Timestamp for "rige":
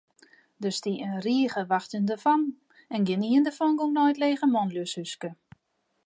1.25-1.61